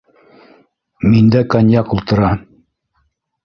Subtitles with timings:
[1.11, 2.33] Миндә коньяк ултыра